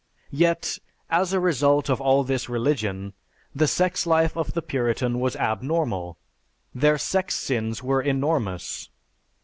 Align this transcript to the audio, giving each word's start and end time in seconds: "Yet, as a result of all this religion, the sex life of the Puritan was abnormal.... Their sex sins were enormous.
"Yet, 0.31 0.79
as 1.11 1.31
a 1.31 1.39
result 1.39 1.87
of 1.87 2.01
all 2.01 2.23
this 2.23 2.49
religion, 2.49 3.13
the 3.53 3.67
sex 3.67 4.07
life 4.07 4.35
of 4.35 4.53
the 4.53 4.63
Puritan 4.63 5.19
was 5.19 5.35
abnormal.... 5.35 6.17
Their 6.73 6.97
sex 6.97 7.35
sins 7.35 7.83
were 7.83 8.01
enormous. 8.01 8.89